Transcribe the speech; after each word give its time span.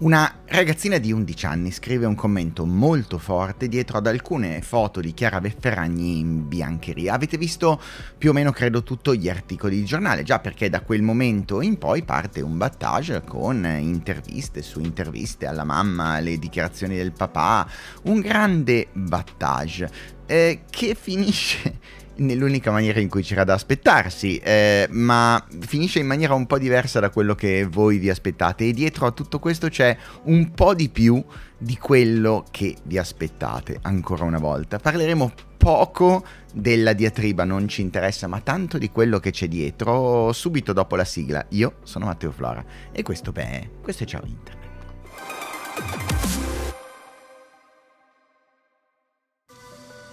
Una 0.00 0.34
ragazzina 0.46 0.96
di 0.96 1.12
11 1.12 1.44
anni 1.44 1.70
scrive 1.70 2.06
un 2.06 2.14
commento 2.14 2.64
molto 2.64 3.18
forte 3.18 3.68
dietro 3.68 3.98
ad 3.98 4.06
alcune 4.06 4.62
foto 4.62 4.98
di 4.98 5.12
Chiara 5.12 5.42
Ferragni 5.58 6.20
in 6.20 6.48
biancheria. 6.48 7.12
Avete 7.12 7.36
visto 7.36 7.78
più 8.16 8.30
o 8.30 8.32
meno, 8.32 8.50
credo, 8.50 8.82
tutti 8.82 9.18
gli 9.18 9.28
articoli 9.28 9.76
di 9.76 9.84
giornale, 9.84 10.22
già 10.22 10.38
perché 10.38 10.70
da 10.70 10.80
quel 10.80 11.02
momento 11.02 11.60
in 11.60 11.76
poi 11.76 12.02
parte 12.02 12.40
un 12.40 12.56
battage 12.56 13.24
con 13.26 13.62
interviste 13.78 14.62
su 14.62 14.80
interviste 14.80 15.44
alla 15.44 15.64
mamma, 15.64 16.18
le 16.20 16.38
dichiarazioni 16.38 16.96
del 16.96 17.12
papà, 17.12 17.68
un 18.04 18.20
grande 18.20 18.86
battage 18.94 19.90
eh, 20.24 20.60
che 20.70 20.96
finisce 20.98 21.78
nell'unica 22.16 22.70
maniera 22.70 23.00
in 23.00 23.08
cui 23.08 23.22
c'era 23.22 23.44
da 23.44 23.54
aspettarsi, 23.54 24.36
eh, 24.38 24.86
ma 24.90 25.44
finisce 25.60 26.00
in 26.00 26.06
maniera 26.06 26.34
un 26.34 26.46
po' 26.46 26.58
diversa 26.58 27.00
da 27.00 27.10
quello 27.10 27.34
che 27.34 27.64
voi 27.64 27.98
vi 27.98 28.10
aspettate 28.10 28.66
e 28.66 28.72
dietro 28.72 29.06
a 29.06 29.12
tutto 29.12 29.38
questo 29.38 29.68
c'è 29.68 29.96
un 30.24 30.52
po' 30.52 30.74
di 30.74 30.88
più 30.88 31.22
di 31.56 31.76
quello 31.76 32.44
che 32.50 32.76
vi 32.84 32.98
aspettate, 32.98 33.78
ancora 33.82 34.24
una 34.24 34.38
volta. 34.38 34.78
Parleremo 34.78 35.32
poco 35.56 36.24
della 36.52 36.94
diatriba, 36.94 37.44
non 37.44 37.68
ci 37.68 37.82
interessa, 37.82 38.26
ma 38.26 38.40
tanto 38.40 38.78
di 38.78 38.88
quello 38.88 39.18
che 39.18 39.30
c'è 39.30 39.46
dietro 39.46 40.32
subito 40.32 40.72
dopo 40.72 40.96
la 40.96 41.04
sigla. 41.04 41.44
Io 41.50 41.76
sono 41.82 42.06
Matteo 42.06 42.32
Flora 42.32 42.64
e 42.92 43.02
questo, 43.02 43.30
beh, 43.30 43.70
questo 43.82 44.04
è 44.04 44.06
Ciao 44.06 44.22
Internet. 44.24 44.58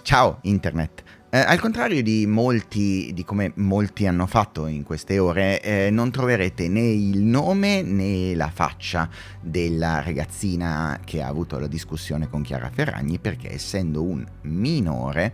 Ciao 0.04 0.40
Internet. 0.44 1.04
Eh, 1.38 1.42
al 1.42 1.60
contrario 1.60 2.02
di 2.02 2.26
molti, 2.26 3.12
di 3.14 3.24
come 3.24 3.52
molti 3.58 4.08
hanno 4.08 4.26
fatto 4.26 4.66
in 4.66 4.82
queste 4.82 5.20
ore, 5.20 5.62
eh, 5.62 5.92
non 5.92 6.10
troverete 6.10 6.68
né 6.68 6.82
il 6.82 7.20
nome 7.20 7.84
né 7.84 8.34
la 8.34 8.50
faccia 8.50 9.08
della 9.40 10.02
ragazzina 10.02 11.00
che 11.06 11.22
ha 11.22 11.28
avuto 11.28 11.60
la 11.60 11.68
discussione 11.68 12.28
con 12.28 12.42
Chiara 12.42 12.72
Ferragni 12.74 13.20
perché 13.20 13.54
essendo 13.54 14.02
un 14.02 14.26
minore 14.42 15.32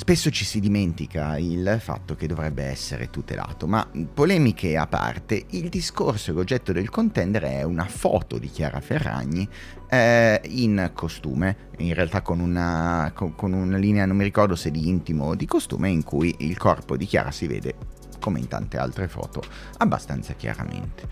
Spesso 0.00 0.30
ci 0.30 0.46
si 0.46 0.60
dimentica 0.60 1.36
il 1.36 1.76
fatto 1.78 2.16
che 2.16 2.26
dovrebbe 2.26 2.64
essere 2.64 3.10
tutelato, 3.10 3.66
ma 3.66 3.86
polemiche 4.14 4.78
a 4.78 4.86
parte, 4.86 5.44
il 5.50 5.68
discorso 5.68 6.30
e 6.30 6.34
l'oggetto 6.34 6.72
del 6.72 6.88
contender 6.88 7.42
è 7.42 7.62
una 7.64 7.84
foto 7.84 8.38
di 8.38 8.48
Chiara 8.48 8.80
Ferragni 8.80 9.46
eh, 9.90 10.40
in 10.44 10.92
costume, 10.94 11.68
in 11.76 11.92
realtà 11.92 12.22
con 12.22 12.40
una, 12.40 13.12
con, 13.14 13.34
con 13.34 13.52
una 13.52 13.76
linea, 13.76 14.06
non 14.06 14.16
mi 14.16 14.24
ricordo 14.24 14.56
se 14.56 14.70
di 14.70 14.88
intimo 14.88 15.26
o 15.26 15.34
di 15.34 15.44
costume, 15.44 15.90
in 15.90 16.02
cui 16.02 16.34
il 16.38 16.56
corpo 16.56 16.96
di 16.96 17.04
Chiara 17.04 17.30
si 17.30 17.46
vede 17.46 17.74
come 18.20 18.38
in 18.38 18.48
tante 18.48 18.78
altre 18.78 19.06
foto, 19.06 19.42
abbastanza 19.76 20.32
chiaramente. 20.32 21.06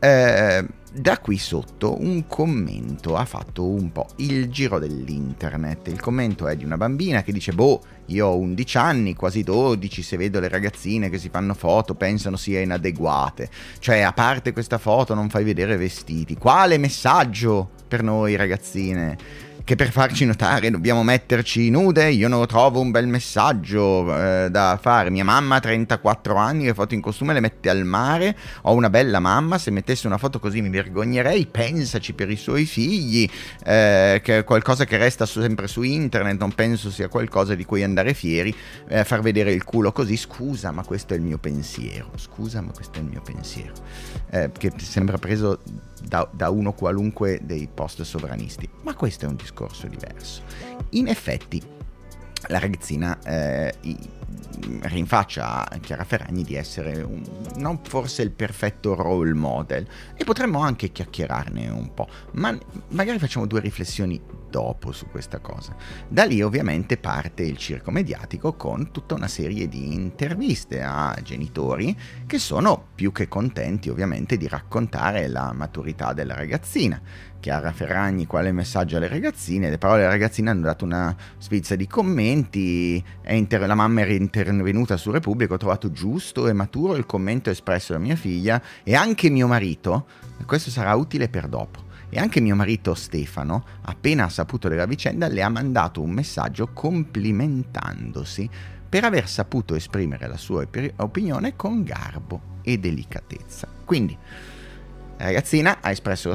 Eh, 0.00 0.66
da 0.94 1.18
qui 1.18 1.38
sotto 1.38 2.00
un 2.00 2.26
commento 2.26 3.16
ha 3.16 3.24
fatto 3.24 3.66
un 3.66 3.92
po' 3.92 4.08
il 4.16 4.50
giro 4.50 4.78
dell'internet. 4.78 5.88
Il 5.88 6.00
commento 6.00 6.46
è 6.46 6.56
di 6.56 6.64
una 6.64 6.76
bambina 6.76 7.22
che 7.22 7.32
dice: 7.32 7.52
Boh, 7.52 7.80
io 8.06 8.26
ho 8.26 8.38
11 8.38 8.78
anni, 8.78 9.14
quasi 9.14 9.42
12, 9.42 10.02
se 10.02 10.16
vedo 10.16 10.38
le 10.38 10.48
ragazzine 10.48 11.08
che 11.08 11.18
si 11.18 11.30
fanno 11.30 11.54
foto 11.54 11.94
pensano 11.94 12.36
sia 12.36 12.60
inadeguate. 12.60 13.48
Cioè, 13.78 14.00
a 14.00 14.12
parte 14.12 14.52
questa 14.52 14.78
foto 14.78 15.14
non 15.14 15.30
fai 15.30 15.44
vedere 15.44 15.76
vestiti. 15.76 16.36
Quale 16.36 16.76
messaggio 16.76 17.70
per 17.88 18.02
noi 18.02 18.36
ragazzine? 18.36 19.16
Che 19.64 19.76
per 19.76 19.90
farci 19.90 20.24
notare 20.24 20.70
dobbiamo 20.70 21.02
metterci 21.02 21.70
nude, 21.70 22.10
io 22.10 22.28
non 22.28 22.46
trovo 22.46 22.80
un 22.80 22.90
bel 22.90 23.06
messaggio 23.06 24.14
eh, 24.16 24.48
da 24.50 24.78
fare. 24.80 25.10
Mia 25.10 25.24
mamma 25.24 25.56
ha 25.56 25.60
34 25.60 26.34
anni, 26.34 26.64
le 26.64 26.74
foto 26.74 26.94
in 26.94 27.00
costume 27.00 27.32
le 27.32 27.40
mette 27.40 27.68
al 27.68 27.84
mare, 27.84 28.36
ho 28.62 28.74
una 28.74 28.90
bella 28.90 29.20
mamma, 29.20 29.58
se 29.58 29.70
mettesse 29.70 30.06
una 30.06 30.18
foto 30.18 30.40
così 30.40 30.60
mi 30.60 30.68
vergognerei, 30.68 31.46
pensaci 31.46 32.12
per 32.12 32.30
i 32.30 32.36
suoi 32.36 32.64
figli, 32.64 33.28
eh, 33.64 34.20
che 34.22 34.38
è 34.38 34.44
qualcosa 34.44 34.84
che 34.84 34.96
resta 34.96 35.26
sempre 35.26 35.68
su 35.68 35.82
internet, 35.82 36.38
non 36.38 36.52
penso 36.52 36.90
sia 36.90 37.08
qualcosa 37.08 37.54
di 37.54 37.64
cui 37.64 37.82
andare 37.82 38.14
fieri, 38.14 38.54
eh, 38.88 39.04
far 39.04 39.20
vedere 39.20 39.52
il 39.52 39.62
culo 39.64 39.92
così, 39.92 40.16
scusa 40.16 40.72
ma 40.72 40.84
questo 40.84 41.14
è 41.14 41.16
il 41.16 41.22
mio 41.22 41.38
pensiero, 41.38 42.10
scusa 42.16 42.60
ma 42.60 42.72
questo 42.72 42.98
è 42.98 43.02
il 43.02 43.08
mio 43.08 43.22
pensiero, 43.22 43.74
eh, 44.30 44.50
che 44.56 44.72
sembra 44.78 45.18
preso 45.18 45.60
da, 46.02 46.28
da, 46.32 46.50
uno 46.50 46.72
qualunque 46.72 47.40
dei 47.42 47.68
post 47.72 48.02
sovranisti. 48.02 48.68
Ma 48.82 48.94
questo 48.94 49.26
è 49.26 49.28
un 49.28 49.36
discorso 49.36 49.51
diverso. 49.88 50.42
In 50.90 51.08
effetti, 51.08 51.62
la 52.48 52.58
ragazzina 52.58 53.18
eh, 53.24 53.74
rinfaccia 54.82 55.68
a 55.68 55.78
Chiara 55.78 56.04
Ferragni 56.04 56.42
di 56.42 56.54
essere 56.54 57.02
un, 57.02 57.22
non 57.56 57.80
forse 57.82 58.22
il 58.22 58.30
perfetto 58.30 58.94
role 58.94 59.32
model 59.32 59.86
e 60.14 60.24
potremmo 60.24 60.60
anche 60.60 60.90
chiacchierarne 60.90 61.68
un 61.68 61.94
po', 61.94 62.08
ma 62.32 62.56
magari 62.88 63.18
facciamo 63.18 63.46
due 63.46 63.60
riflessioni 63.60 64.20
dopo 64.52 64.92
su 64.92 65.06
questa 65.10 65.38
cosa. 65.38 65.74
Da 66.06 66.24
lì 66.24 66.42
ovviamente 66.42 66.98
parte 66.98 67.42
il 67.42 67.56
circo 67.56 67.90
mediatico 67.90 68.52
con 68.52 68.92
tutta 68.92 69.14
una 69.14 69.26
serie 69.26 69.66
di 69.66 69.94
interviste 69.94 70.82
a 70.82 71.16
genitori 71.22 71.98
che 72.26 72.38
sono 72.38 72.88
più 72.94 73.12
che 73.12 73.28
contenti 73.28 73.88
ovviamente 73.88 74.36
di 74.36 74.46
raccontare 74.46 75.26
la 75.28 75.52
maturità 75.54 76.12
della 76.12 76.34
ragazzina. 76.34 77.00
Chiara 77.40 77.72
Ferragni, 77.72 78.26
quale 78.26 78.52
messaggio 78.52 78.98
alle 78.98 79.08
ragazzine? 79.08 79.70
Le 79.70 79.78
parole 79.78 80.00
delle 80.00 80.12
ragazzine 80.12 80.50
hanno 80.50 80.60
dato 80.60 80.84
una 80.84 81.16
spizza 81.38 81.74
di 81.74 81.88
commenti, 81.88 83.02
inter- 83.26 83.66
la 83.66 83.74
mamma 83.74 84.02
era 84.02 84.12
intervenuta 84.12 84.96
su 84.96 85.10
Repubblica, 85.10 85.54
ho 85.54 85.56
trovato 85.56 85.90
giusto 85.90 86.46
e 86.46 86.52
maturo 86.52 86.94
il 86.94 87.06
commento 87.06 87.50
espresso 87.50 87.94
da 87.94 87.98
mia 87.98 88.16
figlia 88.16 88.62
e 88.84 88.94
anche 88.94 89.30
mio 89.30 89.48
marito, 89.48 90.06
questo 90.46 90.70
sarà 90.70 90.94
utile 90.94 91.28
per 91.28 91.48
dopo 91.48 91.90
e 92.14 92.18
anche 92.18 92.42
mio 92.42 92.54
marito 92.54 92.92
Stefano, 92.94 93.64
appena 93.80 94.24
ha 94.24 94.28
saputo 94.28 94.68
della 94.68 94.84
vicenda, 94.84 95.28
le 95.28 95.42
ha 95.42 95.48
mandato 95.48 96.02
un 96.02 96.10
messaggio 96.10 96.68
complimentandosi 96.74 98.50
per 98.86 99.04
aver 99.04 99.26
saputo 99.26 99.74
esprimere 99.74 100.28
la 100.28 100.36
sua 100.36 100.68
opinione 100.96 101.56
con 101.56 101.82
garbo 101.82 102.58
e 102.60 102.78
delicatezza. 102.78 103.66
Quindi, 103.86 104.14
la 105.16 105.24
ragazzina 105.24 105.78
ha 105.80 105.90
espresso 105.90 106.34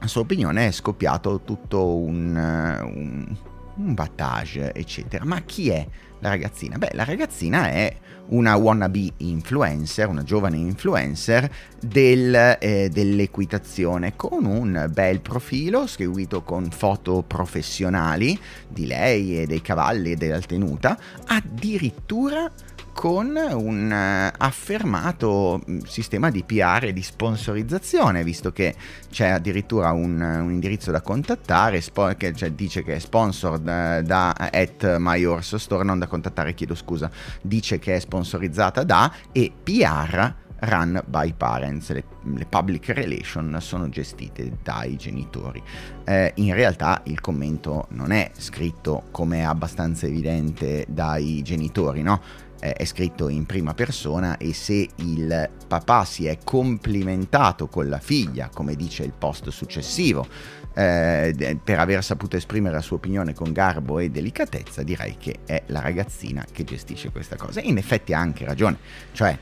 la 0.00 0.06
sua 0.08 0.22
opinione, 0.22 0.66
è 0.66 0.72
scoppiato 0.72 1.42
tutto 1.44 1.94
un, 1.98 2.34
un, 2.34 3.36
un 3.76 3.94
battage, 3.94 4.74
eccetera. 4.74 5.24
Ma 5.24 5.42
chi 5.42 5.70
è 5.70 5.86
la 6.22 6.30
ragazzina? 6.30 6.78
Beh, 6.78 6.90
la 6.92 7.04
ragazzina 7.04 7.68
è 7.68 7.94
una 8.28 8.54
wannabe 8.54 9.12
influencer, 9.18 10.08
una 10.08 10.22
giovane 10.22 10.56
influencer 10.56 11.50
del, 11.80 12.56
eh, 12.60 12.88
dell'equitazione 12.90 14.14
con 14.14 14.44
un 14.44 14.88
bel 14.90 15.20
profilo 15.20 15.86
seguito 15.86 16.42
con 16.42 16.70
foto 16.70 17.24
professionali 17.26 18.38
di 18.68 18.86
lei 18.86 19.42
e 19.42 19.46
dei 19.46 19.60
cavalli 19.60 20.12
e 20.12 20.16
della 20.16 20.38
tenuta, 20.38 20.96
addirittura 21.26 22.50
con 22.92 23.34
un 23.36 23.90
uh, 23.90 24.36
affermato 24.38 25.60
mm, 25.68 25.80
sistema 25.80 26.30
di 26.30 26.44
PR 26.44 26.84
e 26.84 26.92
di 26.92 27.02
sponsorizzazione, 27.02 28.22
visto 28.22 28.52
che 28.52 28.74
c'è 29.10 29.28
addirittura 29.28 29.92
un, 29.92 30.20
un 30.20 30.50
indirizzo 30.50 30.90
da 30.90 31.00
contattare, 31.00 31.80
spo- 31.80 32.14
che 32.16 32.34
cioè, 32.34 32.52
dice 32.52 32.82
che 32.82 32.94
è 32.94 32.98
sponsor 32.98 33.58
da, 33.58 34.02
da 34.02 34.30
at 34.30 34.98
Store, 35.40 35.84
non 35.84 35.98
da 35.98 36.06
contattare, 36.06 36.54
chiedo 36.54 36.74
scusa, 36.74 37.10
dice 37.40 37.78
che 37.78 37.96
è 37.96 37.98
sponsorizzata 37.98 38.84
da 38.84 39.12
e 39.32 39.50
PR 39.62 40.40
run 40.62 41.02
by 41.06 41.32
parents, 41.36 41.90
le, 41.90 42.04
le 42.22 42.46
public 42.46 42.88
relation 42.90 43.56
sono 43.60 43.88
gestite 43.88 44.58
dai 44.62 44.96
genitori. 44.96 45.62
Eh, 46.04 46.32
in 46.36 46.54
realtà 46.54 47.02
il 47.06 47.20
commento 47.20 47.86
non 47.90 48.12
è 48.12 48.30
scritto 48.36 49.04
come 49.10 49.38
è 49.38 49.42
abbastanza 49.42 50.06
evidente 50.06 50.84
dai 50.88 51.42
genitori, 51.42 52.02
no? 52.02 52.20
È 52.62 52.84
scritto 52.84 53.28
in 53.28 53.44
prima 53.44 53.74
persona 53.74 54.36
e 54.36 54.54
se 54.54 54.88
il 54.94 55.50
papà 55.66 56.04
si 56.04 56.26
è 56.26 56.38
complimentato 56.44 57.66
con 57.66 57.88
la 57.88 57.98
figlia, 57.98 58.50
come 58.54 58.76
dice 58.76 59.02
il 59.02 59.12
post 59.18 59.48
successivo, 59.48 60.28
eh, 60.74 61.58
per 61.62 61.80
aver 61.80 62.04
saputo 62.04 62.36
esprimere 62.36 62.76
la 62.76 62.80
sua 62.80 62.98
opinione 62.98 63.34
con 63.34 63.50
garbo 63.50 63.98
e 63.98 64.10
delicatezza, 64.10 64.84
direi 64.84 65.16
che 65.18 65.40
è 65.44 65.64
la 65.66 65.80
ragazzina 65.80 66.46
che 66.52 66.62
gestisce 66.62 67.10
questa 67.10 67.34
cosa. 67.34 67.60
E 67.60 67.66
in 67.66 67.78
effetti 67.78 68.12
ha 68.12 68.20
anche 68.20 68.44
ragione, 68.44 68.78
cioè 69.10 69.36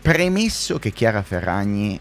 premesso 0.00 0.78
che 0.78 0.92
Chiara 0.92 1.22
Ferragni 1.22 1.98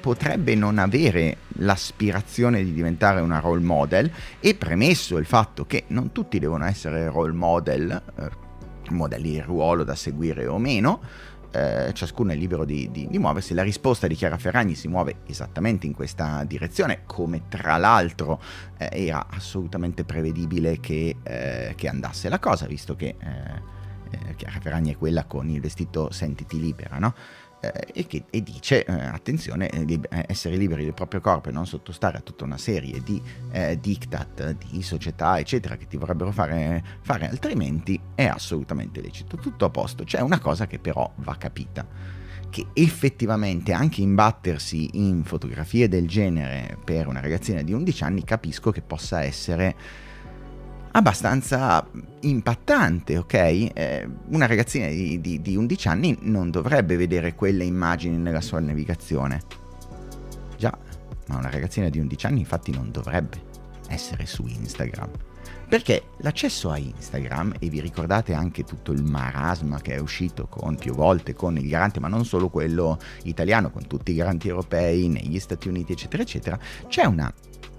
potrebbe 0.00 0.54
non 0.54 0.78
avere 0.78 1.38
l'aspirazione 1.58 2.62
di 2.62 2.72
diventare 2.72 3.20
una 3.20 3.40
role 3.40 3.62
model 3.62 4.08
e 4.38 4.54
premesso 4.54 5.16
il 5.16 5.26
fatto 5.26 5.66
che 5.66 5.82
non 5.88 6.12
tutti 6.12 6.38
devono 6.38 6.64
essere 6.64 7.08
role 7.08 7.32
model, 7.32 8.02
eh, 8.18 8.45
modelli 8.90 9.32
di 9.32 9.40
ruolo 9.40 9.84
da 9.84 9.94
seguire 9.94 10.46
o 10.46 10.58
meno, 10.58 11.00
eh, 11.56 11.92
ciascuno 11.94 12.32
è 12.32 12.34
libero 12.34 12.64
di, 12.64 12.90
di, 12.90 13.06
di, 13.08 13.18
muoversi. 13.18 13.54
La 13.54 13.62
risposta 13.62 14.06
di 14.06 14.14
Chiara 14.14 14.36
Ferragni 14.36 14.74
si 14.74 14.88
muove 14.88 15.20
esattamente 15.26 15.86
in 15.86 15.94
questa 15.94 16.44
direzione, 16.44 17.02
come 17.06 17.42
tra 17.48 17.76
l'altro 17.76 18.40
eh, 18.76 18.88
era 19.06 19.26
assolutamente 19.30 20.04
prevedibile 20.04 20.80
che, 20.80 21.16
eh, 21.22 21.72
che, 21.76 21.88
andasse 21.88 22.28
la 22.28 22.38
cosa, 22.38 22.66
visto 22.66 22.94
che 22.94 23.16
eh, 23.18 23.74
eh, 24.10 24.34
Chiara 24.34 24.60
Ferragni 24.60 24.92
è 24.92 24.96
quella 24.96 25.24
con 25.24 25.48
il 25.48 25.60
vestito 25.60 26.10
Sentiti 26.10 26.60
libera, 26.60 26.98
no? 26.98 27.14
Eh, 27.60 27.86
e, 27.92 28.06
che, 28.06 28.24
e, 28.30 28.42
dice 28.42 28.84
eh, 28.84 28.92
attenzione, 28.92 29.68
eh, 29.68 30.00
eh, 30.10 30.24
essere 30.28 30.56
liberi 30.56 30.84
del 30.84 30.94
proprio 30.94 31.20
corpo 31.20 31.48
e 31.48 31.52
non 31.52 31.66
sottostare 31.66 32.18
a 32.18 32.20
tutta 32.20 32.44
una 32.44 32.58
serie 32.58 33.02
di 33.02 33.20
eh, 33.52 33.78
diktat 33.80 34.56
di 34.70 34.82
società 34.82 35.38
eccetera 35.38 35.76
che 35.76 35.86
ti 35.86 35.96
vorrebbero 35.96 36.32
fare, 36.32 36.82
fare 37.02 37.28
altrimenti 37.28 38.00
è 38.14 38.26
assolutamente 38.26 39.00
lecito, 39.00 39.36
tutto 39.36 39.64
a 39.64 39.70
posto, 39.70 40.04
c'è 40.04 40.20
una 40.20 40.38
cosa 40.38 40.66
che 40.66 40.78
però 40.78 41.10
va 41.16 41.36
capita 41.36 41.86
che 42.48 42.68
effettivamente 42.74 43.72
anche 43.72 44.00
imbattersi 44.00 44.90
in 44.94 45.24
fotografie 45.24 45.88
del 45.88 46.06
genere 46.06 46.78
per 46.84 47.06
una 47.08 47.20
ragazzina 47.20 47.62
di 47.62 47.72
11 47.72 48.04
anni 48.04 48.24
capisco 48.24 48.70
che 48.70 48.82
possa 48.82 49.22
essere 49.24 49.74
abbastanza 50.96 51.86
impattante, 52.20 53.18
ok? 53.18 53.34
Eh, 53.34 54.08
una 54.28 54.46
ragazzina 54.46 54.88
di, 54.88 55.20
di, 55.20 55.42
di 55.42 55.54
11 55.54 55.88
anni 55.88 56.16
non 56.22 56.50
dovrebbe 56.50 56.96
vedere 56.96 57.34
quelle 57.34 57.64
immagini 57.64 58.16
nella 58.16 58.40
sua 58.40 58.60
navigazione. 58.60 59.42
Già, 60.56 60.76
ma 61.26 61.36
una 61.36 61.50
ragazzina 61.50 61.90
di 61.90 61.98
11 61.98 62.26
anni 62.26 62.40
infatti 62.40 62.72
non 62.72 62.90
dovrebbe 62.90 63.42
essere 63.88 64.24
su 64.24 64.46
Instagram. 64.46 65.10
Perché 65.68 66.10
l'accesso 66.18 66.70
a 66.70 66.78
Instagram, 66.78 67.56
e 67.58 67.68
vi 67.68 67.80
ricordate 67.80 68.32
anche 68.32 68.64
tutto 68.64 68.92
il 68.92 69.02
marasma 69.02 69.80
che 69.80 69.96
è 69.96 69.98
uscito 69.98 70.46
con, 70.46 70.76
più 70.76 70.94
volte 70.94 71.34
con 71.34 71.58
il 71.58 71.68
garante, 71.68 72.00
ma 72.00 72.08
non 72.08 72.24
solo 72.24 72.48
quello 72.48 72.98
italiano, 73.24 73.70
con 73.70 73.86
tutti 73.86 74.12
i 74.12 74.14
garanti 74.14 74.48
europei 74.48 75.08
negli 75.08 75.40
Stati 75.40 75.68
Uniti, 75.68 75.92
eccetera, 75.92 76.22
eccetera, 76.22 76.58
c'è 76.88 77.04
una 77.04 77.30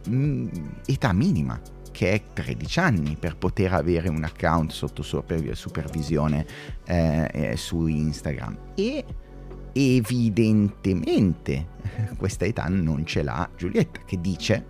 mm, 0.07 0.47
età 0.85 1.13
minima 1.13 1.59
che 1.97 2.11
è 2.11 2.21
13 2.31 2.79
anni 2.79 3.17
per 3.19 3.37
poter 3.37 3.73
avere 3.73 4.07
un 4.07 4.23
account 4.23 4.69
sotto 4.69 5.01
supervisione 5.01 6.45
eh, 6.85 7.27
eh, 7.33 7.57
su 7.57 7.87
Instagram. 7.87 8.55
E 8.75 9.03
evidentemente 9.73 11.69
questa 12.15 12.45
età 12.45 12.67
non 12.67 13.03
ce 13.03 13.23
l'ha 13.23 13.49
Giulietta 13.57 14.01
che 14.05 14.21
dice 14.21 14.65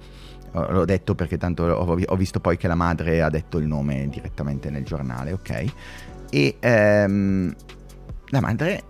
l'ho 0.54 0.86
detto 0.86 1.16
perché 1.16 1.38
tanto 1.38 1.64
ho, 1.64 2.16
visto 2.16 2.40
poi 2.40 2.56
che 2.56 2.70
la 2.70 2.76
madre 2.76 3.22
ha 3.22 3.30
detto 3.30 3.58
il 3.58 3.68
nome 3.68 4.08
direttamente 4.08 4.70
nel 4.70 4.86
giornale 4.86 5.34
ok? 5.34 5.66
E 6.32 6.56
ehm, 6.60 7.54
la 8.30 8.40
madre 8.40 8.84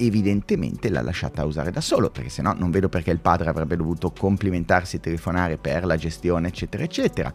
evidentemente 0.00 0.88
l'ha 0.88 1.02
lasciata 1.02 1.44
usare 1.44 1.70
da 1.70 1.80
solo, 1.80 2.10
perché 2.10 2.30
se 2.30 2.42
no 2.42 2.54
non 2.56 2.70
vedo 2.70 2.88
perché 2.88 3.10
il 3.10 3.20
padre 3.20 3.48
avrebbe 3.48 3.76
dovuto 3.76 4.10
complimentarsi 4.10 4.96
e 4.96 5.00
telefonare 5.00 5.58
per 5.58 5.84
la 5.84 5.96
gestione, 5.96 6.48
eccetera, 6.48 6.82
eccetera. 6.82 7.32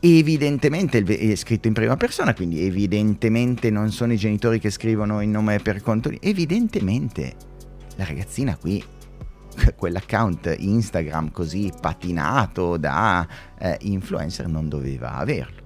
Evidentemente 0.00 1.02
è 1.02 1.34
scritto 1.34 1.68
in 1.68 1.74
prima 1.74 1.96
persona, 1.96 2.34
quindi 2.34 2.64
evidentemente 2.64 3.70
non 3.70 3.90
sono 3.90 4.12
i 4.12 4.16
genitori 4.16 4.58
che 4.58 4.70
scrivono 4.70 5.22
il 5.22 5.28
nome 5.28 5.58
per 5.58 5.82
conto 5.82 6.08
di... 6.08 6.18
Evidentemente 6.20 7.34
la 7.96 8.04
ragazzina 8.04 8.56
qui 8.56 8.82
quell'account 9.74 10.54
Instagram 10.58 11.30
così 11.30 11.72
patinato 11.80 12.76
da 12.76 13.26
eh, 13.58 13.78
influencer 13.82 14.46
non 14.48 14.68
doveva 14.68 15.14
averlo. 15.14 15.64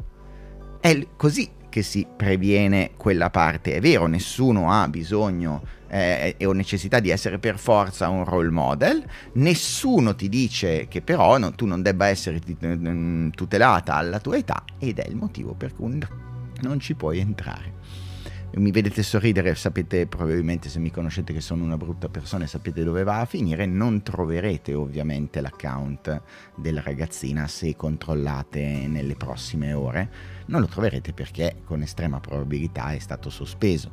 È 0.80 1.06
così 1.16 1.48
che 1.70 1.82
si 1.82 2.06
previene 2.14 2.90
quella 2.96 3.30
parte. 3.30 3.74
È 3.74 3.80
vero, 3.80 4.06
nessuno 4.06 4.70
ha 4.70 4.86
bisogno 4.88 5.62
eh, 5.88 6.34
e 6.36 6.46
ho 6.46 6.52
necessità 6.52 7.00
di 7.00 7.10
essere 7.10 7.38
per 7.38 7.58
forza 7.58 8.08
un 8.08 8.24
role 8.24 8.50
model, 8.50 9.04
nessuno 9.34 10.14
ti 10.14 10.28
dice 10.28 10.86
che 10.88 11.00
però 11.02 11.38
no, 11.38 11.52
tu 11.52 11.66
non 11.66 11.82
debba 11.82 12.06
essere 12.06 12.40
tutelata 13.34 13.94
alla 13.94 14.20
tua 14.20 14.36
età 14.36 14.62
ed 14.78 14.98
è 14.98 15.08
il 15.08 15.16
motivo 15.16 15.54
per 15.54 15.74
cui 15.74 15.98
non 16.60 16.78
ci 16.78 16.94
puoi 16.94 17.18
entrare. 17.18 18.08
Mi 18.52 18.72
vedete 18.72 19.04
sorridere, 19.04 19.54
sapete 19.54 20.08
probabilmente 20.08 20.68
se 20.68 20.80
mi 20.80 20.90
conoscete 20.90 21.32
che 21.32 21.40
sono 21.40 21.62
una 21.62 21.76
brutta 21.76 22.08
persona 22.08 22.44
e 22.44 22.48
sapete 22.48 22.82
dove 22.82 23.04
va 23.04 23.20
a 23.20 23.24
finire, 23.24 23.64
non 23.64 24.02
troverete 24.02 24.74
ovviamente 24.74 25.40
l'account 25.40 26.20
della 26.56 26.82
ragazzina 26.82 27.46
se 27.46 27.76
controllate 27.76 28.88
nelle 28.88 29.14
prossime 29.14 29.72
ore, 29.72 30.10
non 30.46 30.60
lo 30.60 30.66
troverete 30.66 31.12
perché 31.12 31.62
con 31.64 31.82
estrema 31.82 32.18
probabilità 32.18 32.90
è 32.92 32.98
stato 32.98 33.30
sospeso. 33.30 33.92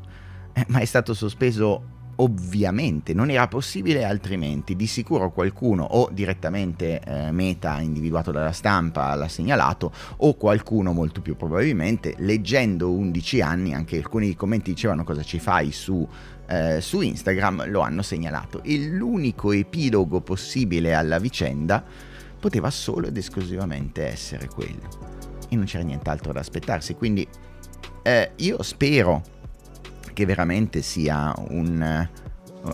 Eh, 0.54 0.66
ma 0.70 0.80
è 0.80 0.86
stato 0.86 1.14
sospeso 1.14 2.07
ovviamente, 2.18 3.14
non 3.14 3.30
era 3.30 3.48
possibile 3.48 4.04
altrimenti. 4.04 4.76
Di 4.76 4.88
sicuro 4.88 5.32
qualcuno 5.32 5.84
o 5.84 6.10
direttamente 6.12 7.02
eh, 7.02 7.32
Meta 7.32 7.80
individuato 7.80 8.32
dalla 8.32 8.52
stampa 8.52 9.14
l'ha 9.16 9.28
segnalato 9.28 9.92
o 10.18 10.36
qualcuno 10.36 10.94
molto 10.94 11.22
più 11.22 11.36
probabilmente 11.36 12.16
leggendo 12.20 12.92
11 12.92 13.42
anni, 13.42 13.74
anche 13.74 13.98
alcuni 13.98 14.36
commenti 14.36 14.72
dicevano 14.72 15.04
cosa 15.04 15.24
ci 15.24 15.40
fai 15.40 15.72
su, 15.72 16.08
eh, 16.48 16.82
su 16.82 17.02
Instagram, 17.02 17.70
lo 17.70 17.82
hanno 17.82 18.02
segnalato. 18.02 18.64
E 18.64 18.78
l'unico 18.88 19.52
epilogo 19.52 20.22
possibile 20.22 20.94
alla 20.94 21.20
vicenda 21.20 21.84
poteva 22.40 22.70
solo 22.70 23.08
ed 23.08 23.18
esclusivamente 23.18 24.06
essere 24.06 24.48
quello. 24.48 25.16
E 25.50 25.56
non 25.56 25.66
c'era 25.66 25.84
nient'altro 25.84 26.34
da 26.34 26.40
aspettarsi, 26.40 26.94
quindi 26.96 27.28
eh, 28.04 28.32
io 28.38 28.62
spero 28.64 29.22
che 30.18 30.26
veramente 30.26 30.82
sia 30.82 31.32
un, 31.50 32.10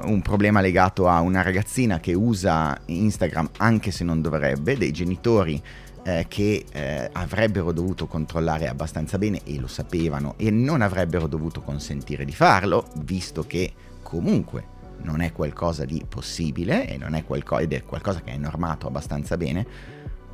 un 0.05 0.21
problema 0.21 0.62
legato 0.62 1.09
a 1.09 1.19
una 1.19 1.41
ragazzina 1.41 2.00
che 2.00 2.13
usa 2.13 2.79
Instagram 2.85 3.50
anche 3.57 3.91
se 3.91 4.05
non 4.05 4.21
dovrebbe, 4.21 4.77
dei 4.77 4.93
genitori 4.93 5.62
eh, 6.03 6.25
che 6.29 6.63
eh, 6.71 7.09
avrebbero 7.12 7.73
dovuto 7.73 8.07
controllare 8.07 8.69
abbastanza 8.69 9.17
bene 9.17 9.41
e 9.43 9.59
lo 9.59 9.67
sapevano 9.67 10.35
e 10.38 10.51
non 10.51 10.81
avrebbero 10.81 11.27
dovuto 11.27 11.62
consentire 11.62 12.23
di 12.23 12.31
farlo, 12.31 12.88
visto 13.00 13.45
che 13.45 13.73
comunque 14.01 14.63
non 15.01 15.19
è 15.19 15.33
qualcosa 15.33 15.83
di 15.83 16.01
possibile 16.07 16.88
e 16.88 16.95
non 16.95 17.13
è 17.13 17.25
qualcosa, 17.25 17.62
ed 17.62 17.73
è 17.73 17.83
qualcosa 17.83 18.21
che 18.21 18.31
è 18.31 18.38
normato 18.38 18.88
abbastanza 18.88 19.35
bene 19.35 19.67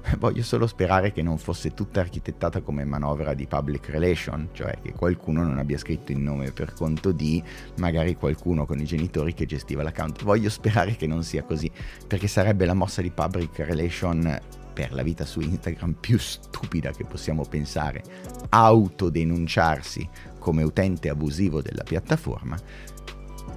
Voglio 0.18 0.44
solo 0.44 0.68
sperare 0.68 1.12
che 1.12 1.22
non 1.22 1.38
fosse 1.38 1.74
tutta 1.74 2.00
architettata 2.00 2.62
come 2.62 2.86
manovra 2.86 3.34
di 3.34 3.48
public 3.48 3.90
relation, 3.90 4.50
cioè 4.54 4.78
che 4.82 4.94
qualcuno 4.94 5.44
non 5.44 5.58
abbia 5.58 5.78
scritto 5.78 6.12
il 6.12 6.20
nome 6.20 6.52
per 6.52 6.74
conto 6.74 7.12
di 7.12 7.42
magari 7.78 8.16
qualcuno 8.16 8.66
con 8.66 8.80
i 8.80 8.86
genitori 8.86 9.34
che 9.34 9.46
gestiva 9.46 9.84
l'account. 9.84 10.24
Voglio 10.24 10.50
sperare 10.50 10.96
che 10.96 11.08
non 11.08 11.24
sia 11.24 11.44
così, 11.44 11.72
perché 12.08 12.28
sarebbe 12.28 12.66
la 12.66 12.74
mossa 12.74 13.02
di 13.02 13.12
public 13.12 13.60
relation 13.60 14.40
per 14.74 14.94
la 14.94 15.04
vita 15.04 15.26
su 15.26 15.42
Instagram 15.42 15.94
più 16.00 16.18
stupida 16.18 16.92
che 16.92 17.04
possiamo 17.04 17.44
pensare, 17.44 18.04
autodenunciarsi 18.50 20.08
come 20.40 20.64
utente 20.64 21.10
abusivo 21.10 21.62
della 21.62 21.84
piattaforma, 21.84 22.58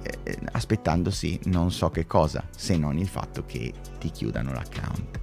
eh, 0.01 0.39
aspettandosi 0.51 1.39
non 1.45 1.71
so 1.71 1.89
che 1.89 2.05
cosa, 2.05 2.45
se 2.55 2.75
non 2.75 2.97
il 2.97 3.07
fatto 3.07 3.45
che 3.45 3.71
ti 3.99 4.11
chiudano 4.11 4.51
l'account. 4.51 5.19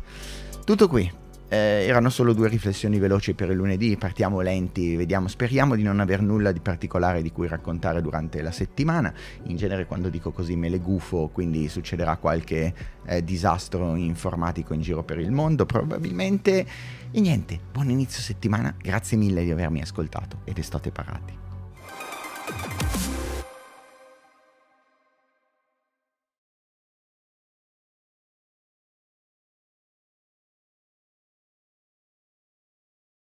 Tutto 0.65 0.89
qui. 0.89 1.11
Eh, 1.53 1.85
erano 1.89 2.11
solo 2.11 2.33
due 2.33 2.49
riflessioni 2.49 3.01
veloci 3.01 3.35
per 3.35 3.51
il 3.51 3.57
lunedì, 3.57 3.97
partiamo 3.97 4.41
lenti, 4.41 4.95
vediamo, 4.95 5.27
speriamo 5.27 5.75
di 5.75 5.83
non 5.83 5.99
aver 5.99 6.23
nulla 6.23 6.53
di 6.53 6.61
particolare 6.61 7.23
di 7.23 7.33
cui 7.33 7.49
raccontare 7.49 8.01
durante 8.01 8.41
la 8.41 8.53
settimana. 8.53 9.13
In 9.45 9.57
genere 9.57 9.85
quando 9.87 10.11
dico 10.11 10.31
così 10.31 10.55
me 10.55 10.69
le 10.69 10.79
gufo, 10.79 11.29
quindi 11.33 11.69
succederà 11.69 12.19
qualche 12.19 12.73
eh, 13.05 13.25
disastro 13.25 13.97
informatico 13.97 14.75
in 14.75 14.81
giro 14.81 15.03
per 15.03 15.19
il 15.19 15.33
mondo, 15.33 15.67
probabilmente. 15.67 16.65
E 17.11 17.21
niente, 17.21 17.59
buon 17.73 17.91
inizio 17.91 18.23
settimana, 18.23 18.73
grazie 18.81 19.17
mille 19.17 19.43
di 19.43 19.51
avermi 19.51 19.81
ascoltato 19.81 20.43
ed 20.45 20.57
estate 20.57 20.93
parati. 20.93 21.39